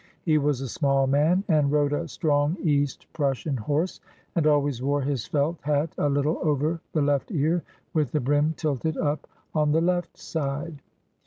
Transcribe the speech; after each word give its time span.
He 0.23 0.39
was 0.39 0.61
a 0.61 0.67
small 0.67 1.05
man 1.05 1.43
and 1.47 1.71
rode 1.71 1.93
a 1.93 2.07
strong 2.07 2.57
East 2.63 3.05
Prussian 3.13 3.55
horse, 3.55 3.99
and 4.35 4.47
always 4.47 4.81
wore 4.81 5.03
his 5.03 5.27
felt 5.27 5.59
hat 5.61 5.93
a 5.95 6.09
little 6.09 6.39
over 6.41 6.81
the 6.91 7.03
left 7.03 7.31
ear 7.31 7.61
with 7.93 8.11
the 8.11 8.19
brim 8.19 8.55
tilted 8.57 8.97
up 8.97 9.27
on 9.53 9.73
the 9.73 9.81
left 9.81 10.17
side. 10.17 10.81